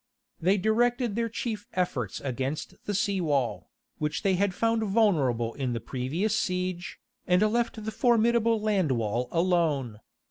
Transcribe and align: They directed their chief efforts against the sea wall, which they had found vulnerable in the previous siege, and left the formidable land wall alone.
They 0.39 0.57
directed 0.57 1.13
their 1.15 1.29
chief 1.29 1.67
efforts 1.73 2.19
against 2.21 2.73
the 2.85 2.95
sea 2.95 3.21
wall, 3.21 3.69
which 3.99 4.23
they 4.23 4.33
had 4.33 4.55
found 4.55 4.81
vulnerable 4.83 5.53
in 5.53 5.73
the 5.73 5.79
previous 5.79 6.35
siege, 6.35 6.99
and 7.27 7.43
left 7.43 7.83
the 7.85 7.91
formidable 7.91 8.59
land 8.59 8.93
wall 8.93 9.29
alone. 9.31 9.99